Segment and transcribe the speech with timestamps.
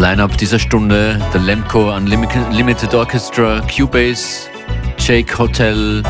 [0.00, 4.48] Line-Up dieser Stunde, der Lemco Unlimited Orchestra, Cubase,
[4.96, 6.02] Jake Hotel,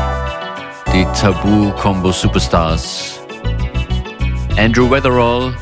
[0.93, 3.19] die Tabu Combo Superstars,
[4.57, 5.53] Andrew Weatherall,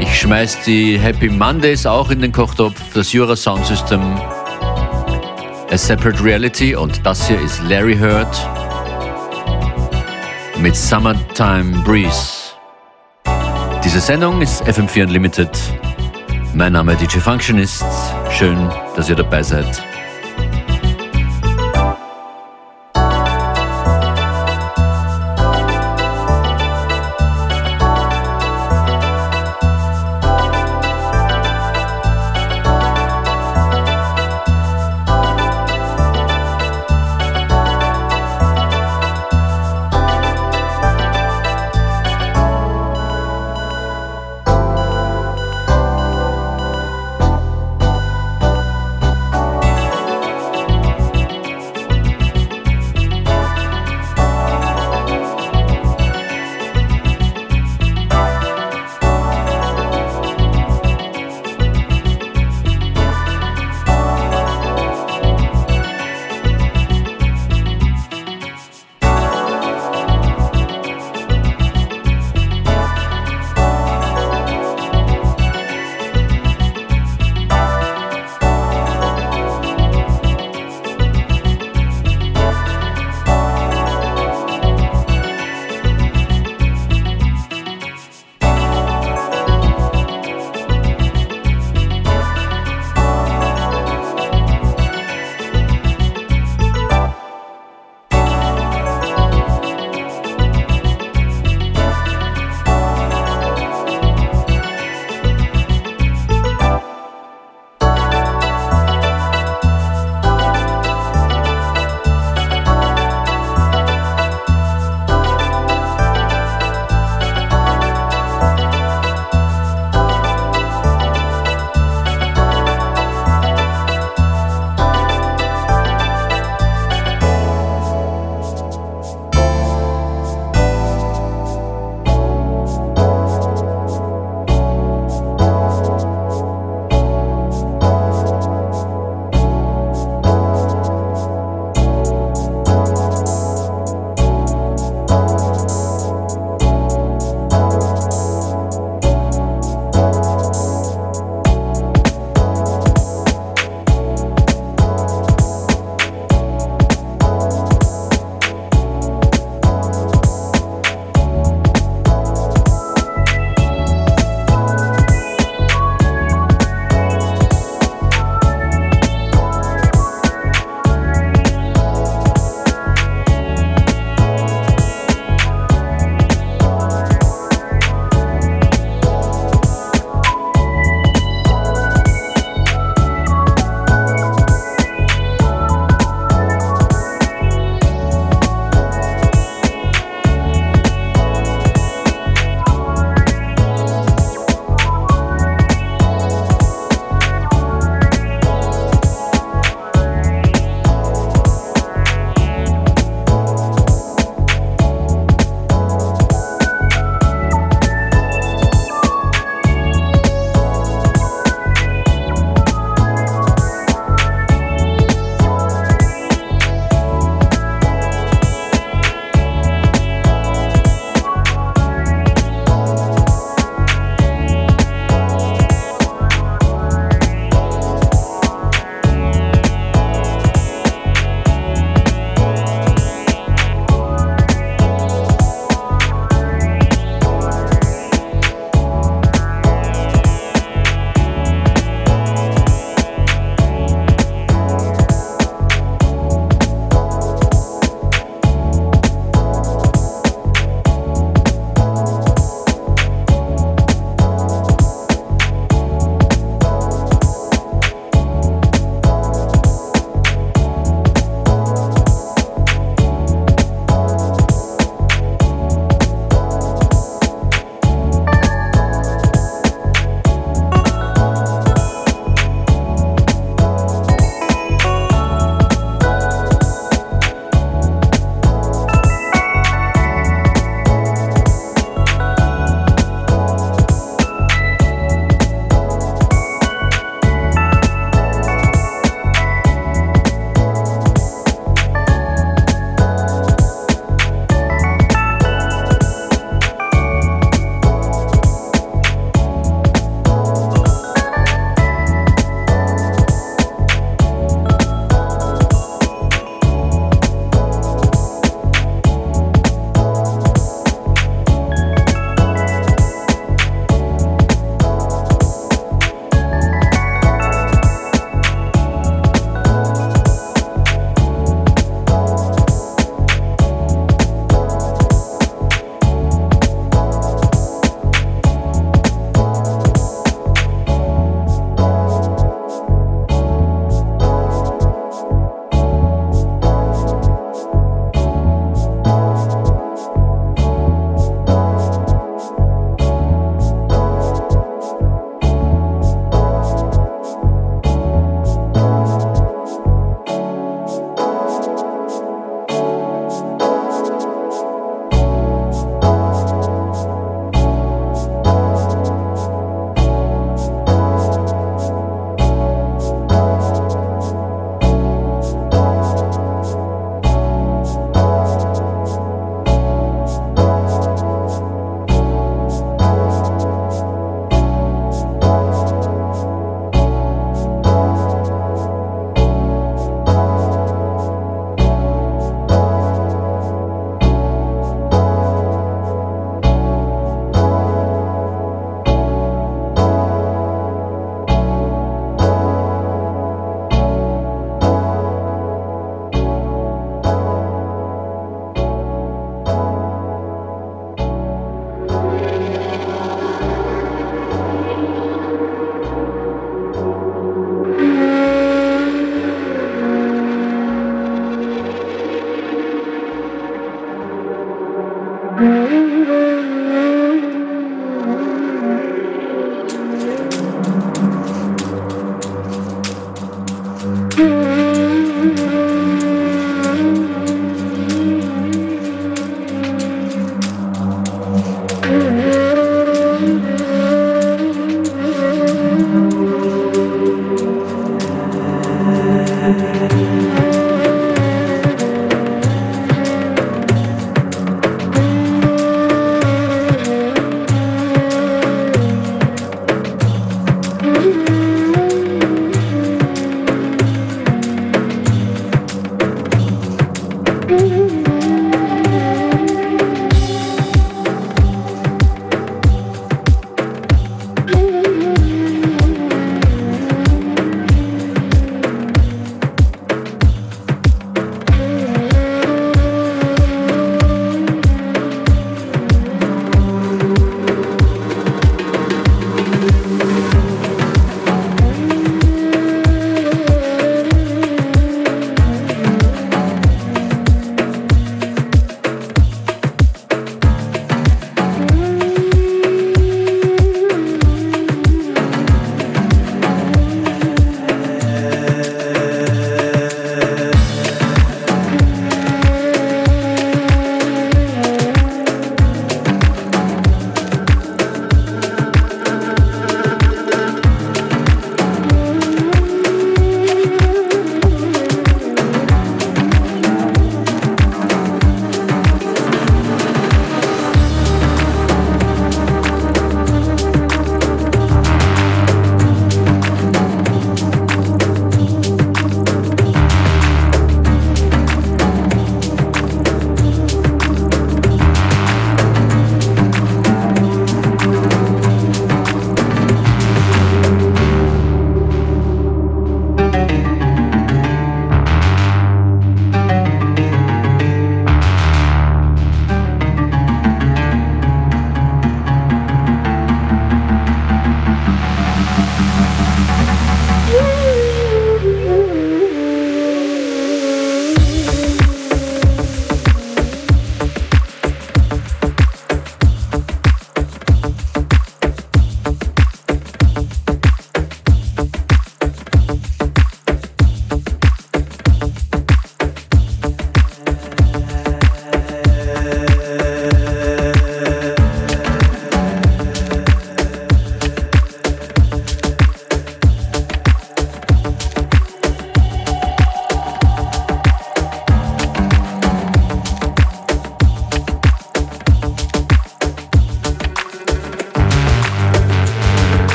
[0.00, 4.02] ich schmeiß die Happy Mondays auch in den Kochtopf, das Jura Sound System,
[5.70, 8.38] A Separate Reality und das hier ist Larry Hurt
[10.58, 12.52] mit Summertime Breeze.
[13.82, 15.48] Diese Sendung ist FM4 Unlimited.
[16.54, 17.84] Mein Name ist DJ Functionist.
[18.30, 19.89] Schön, dass ihr dabei seid.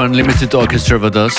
[0.00, 1.34] Lemco Unlimited Orchestra war das.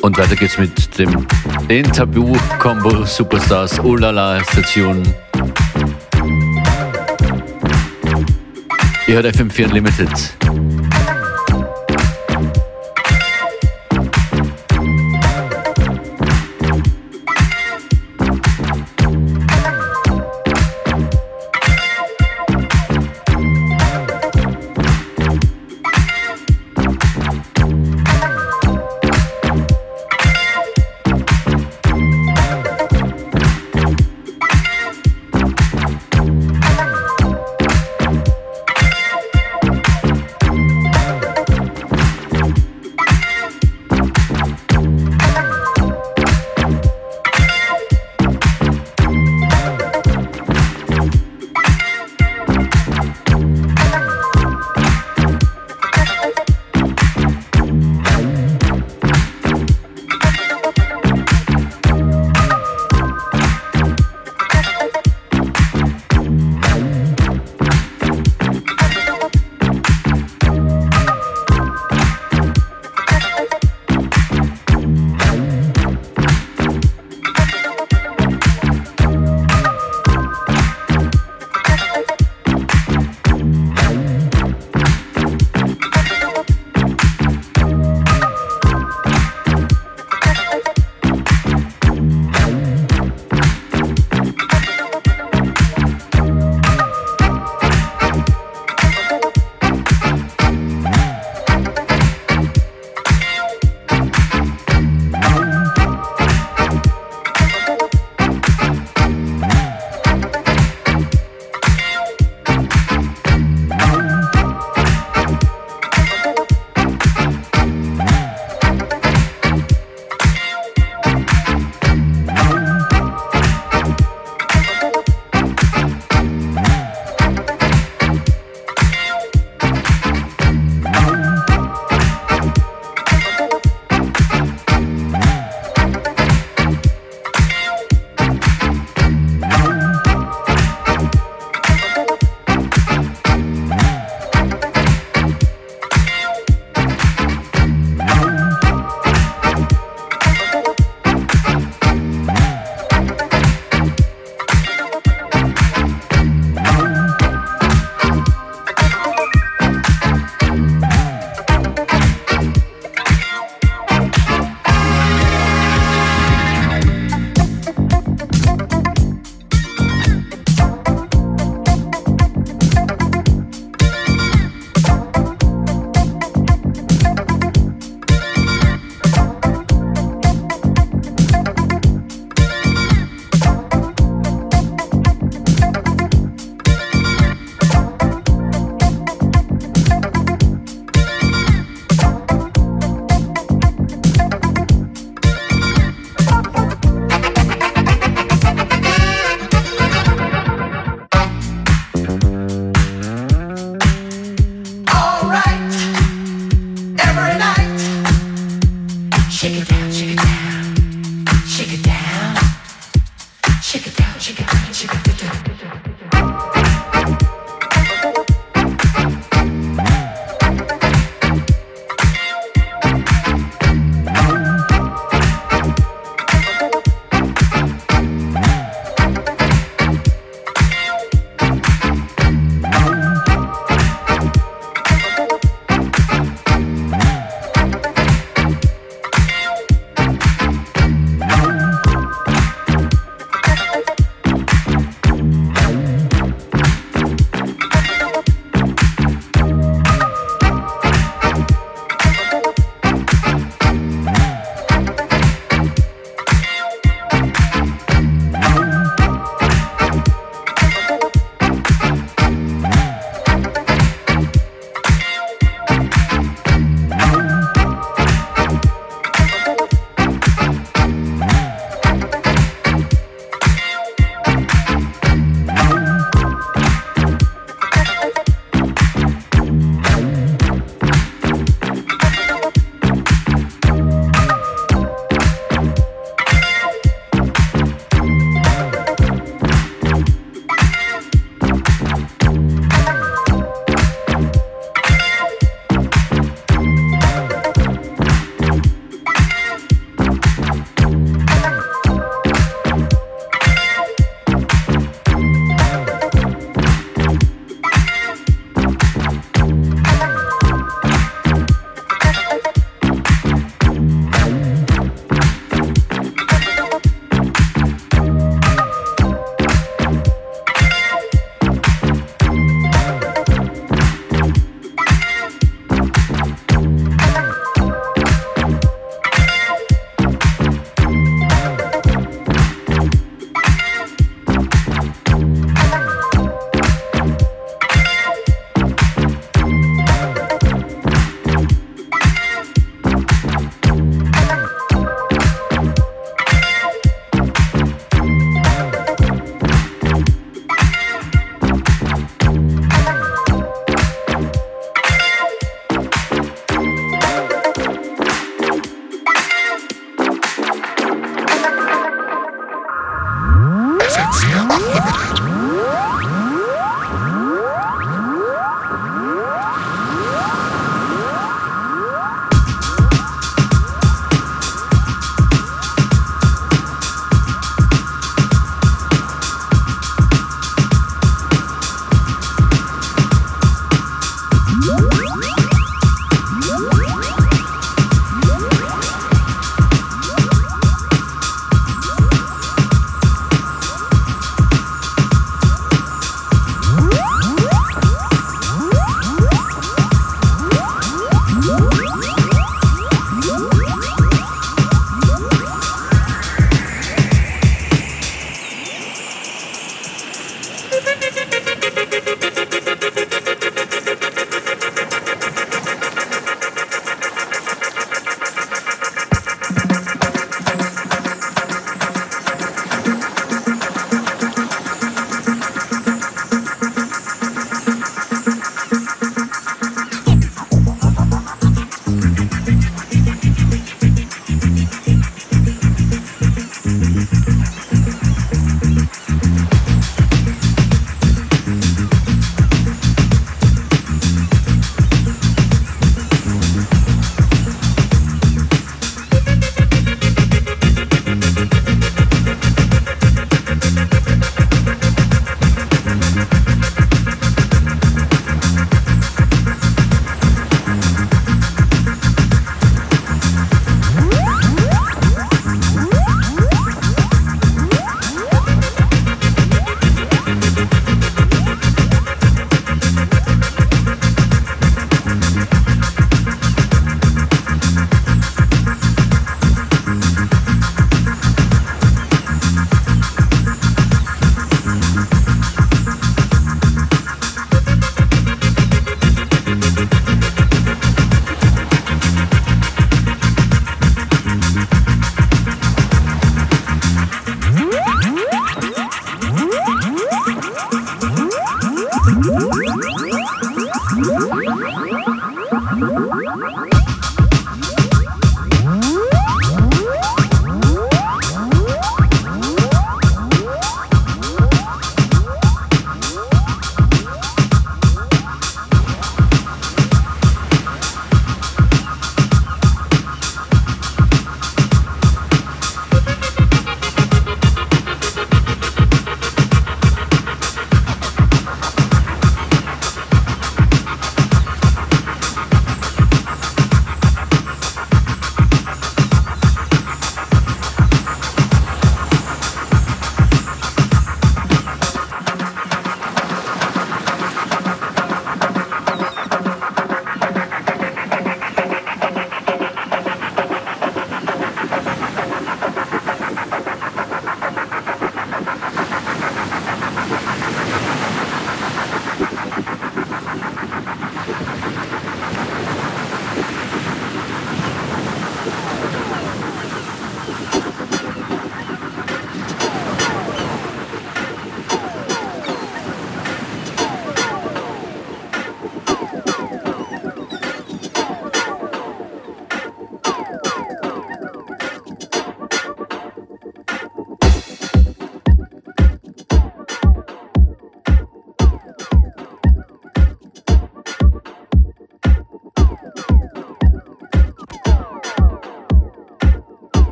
[0.00, 1.26] Und weiter geht's mit dem
[1.68, 5.02] den Tabu-Combo Superstars Ulala Station.
[9.06, 10.43] Ihr hört FM4 Unlimited.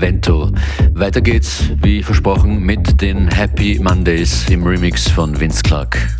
[0.00, 0.50] Vento.
[0.94, 6.19] Weiter geht's, wie versprochen, mit den Happy Mondays im Remix von Vince Clark.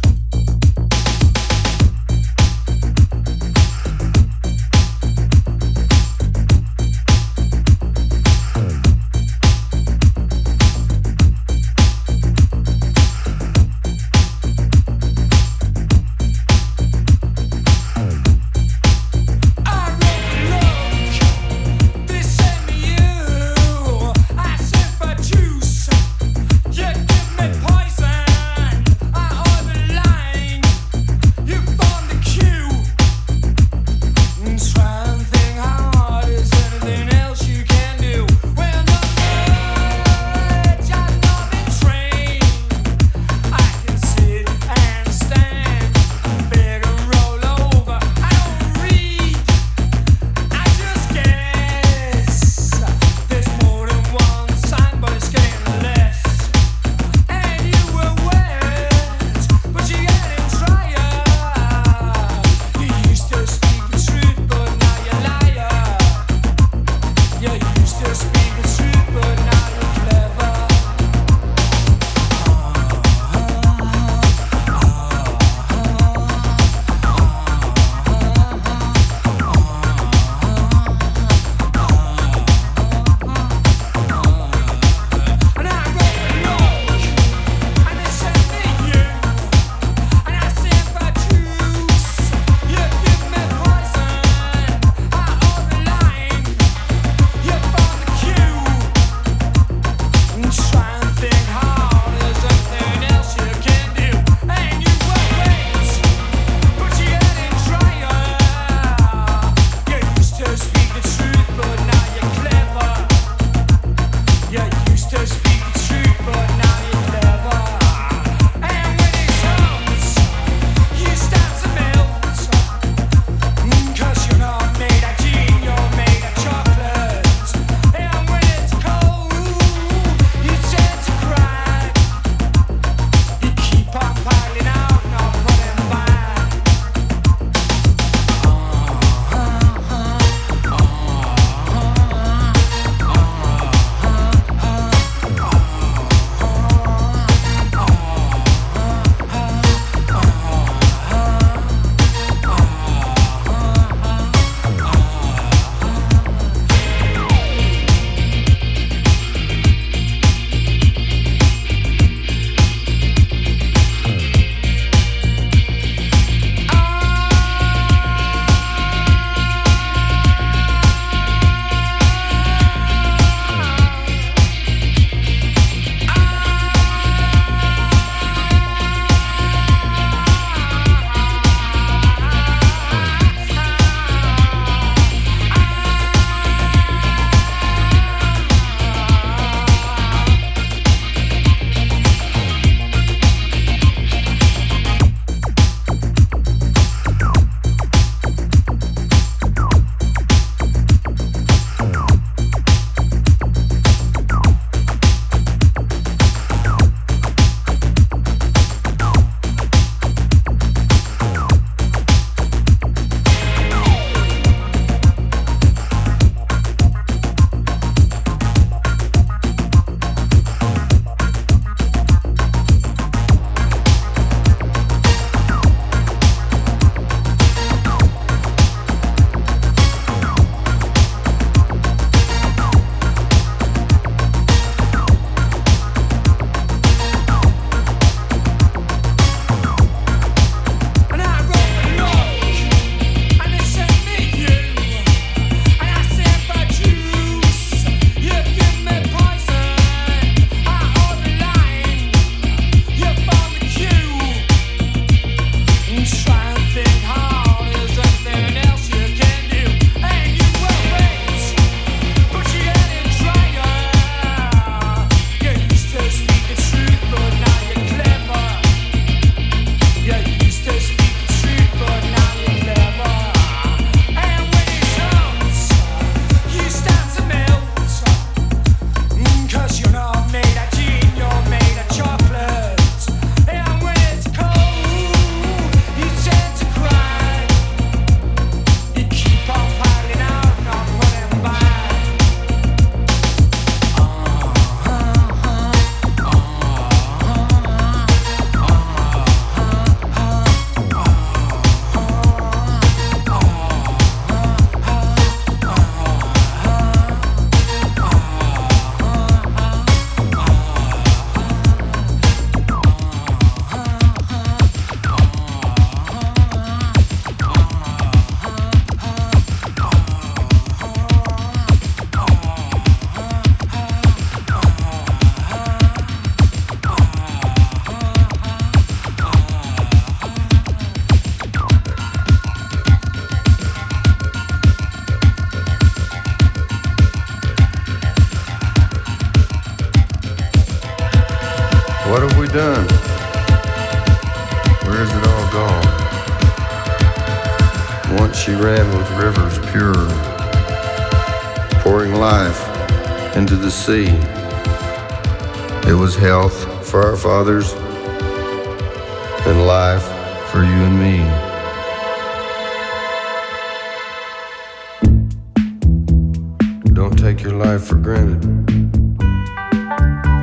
[367.01, 368.42] Don't take your life for granted.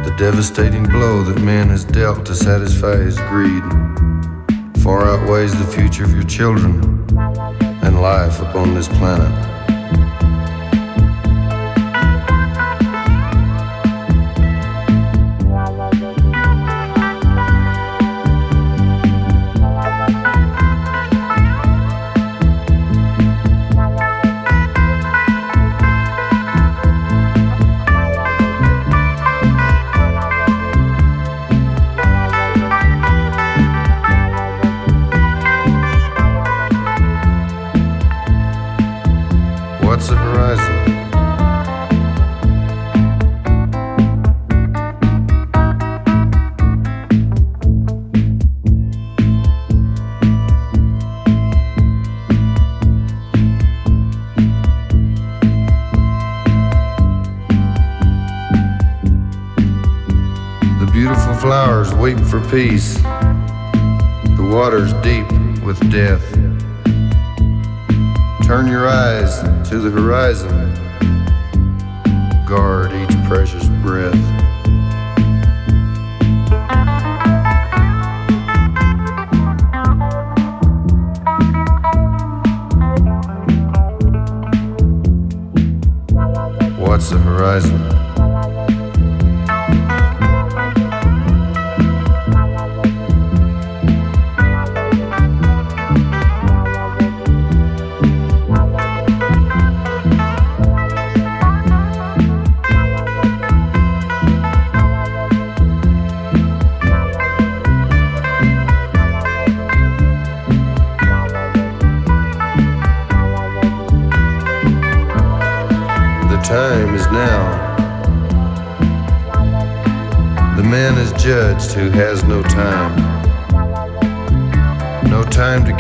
[0.06, 3.62] The devastating blow that man has dealt to satisfy his greed
[4.82, 6.82] far outweighs the future of your children
[7.84, 9.47] and life upon this planet.
[62.58, 62.96] Peace.
[62.96, 65.28] The water's deep
[65.62, 66.24] with death.
[68.48, 70.74] Turn your eyes to the horizon.
[72.48, 74.16] Guard each precious breath.
[86.80, 87.97] What's the horizon?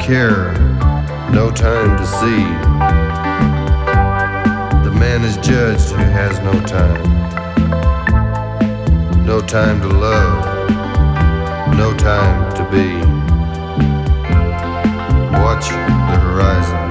[0.07, 0.53] Care,
[1.33, 2.43] no time to see.
[4.85, 7.03] The man is judged who has no time.
[9.25, 10.69] No time to love,
[11.75, 12.87] no time to be.
[15.43, 16.86] Watch the horizon.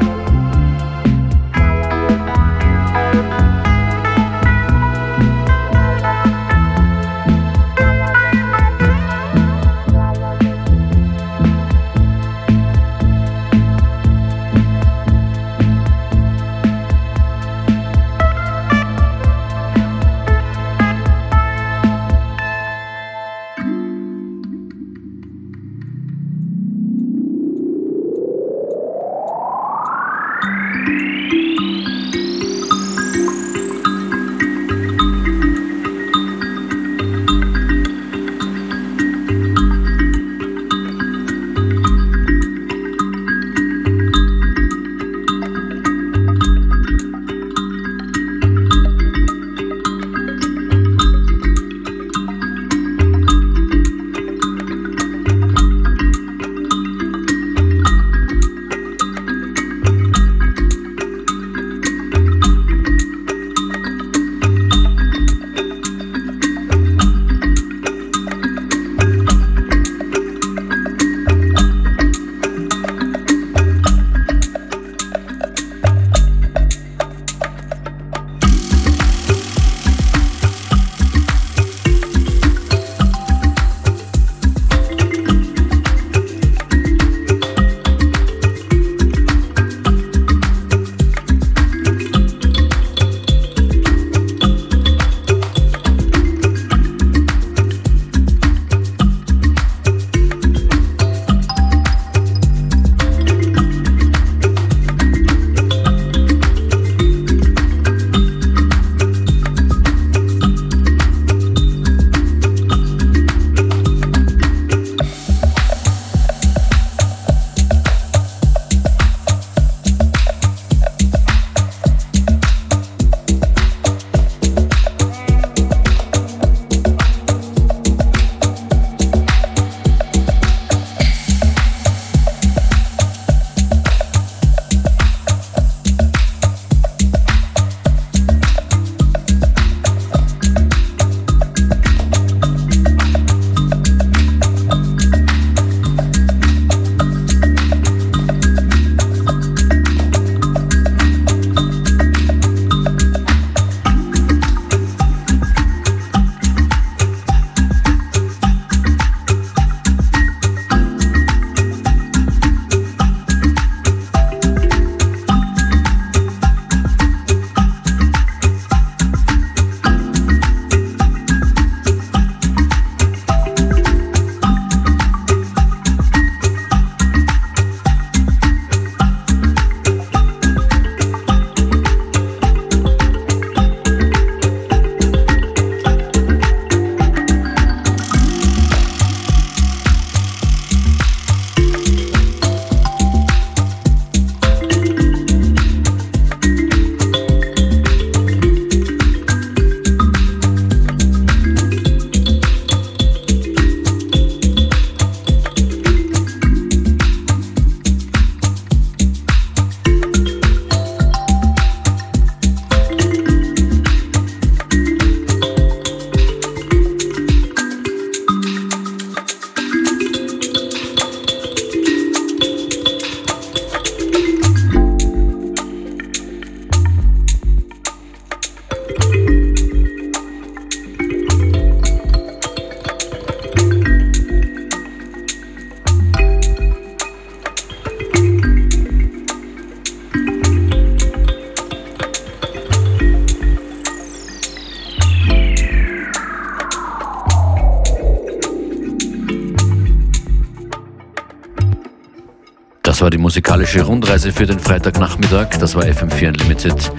[252.87, 255.59] Das war die musikalische Rundreise für den Freitagnachmittag.
[255.59, 256.93] Das war FM4 Unlimited.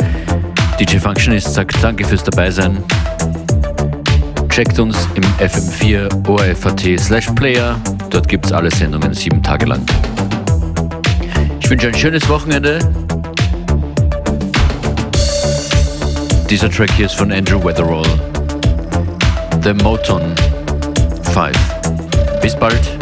[0.77, 2.83] DJ Functionist sagt Danke fürs Dabeisein.
[4.49, 7.79] Checkt uns im FM4 ORFAT slash Player.
[8.09, 9.81] Dort gibt es alle Sendungen sieben Tage lang.
[11.61, 12.79] Ich wünsche ein schönes Wochenende.
[16.49, 18.03] Dieser Track hier ist von Andrew Weatherall.
[19.63, 20.35] The Moton
[21.33, 21.57] 5.
[22.41, 22.96] Bis bald.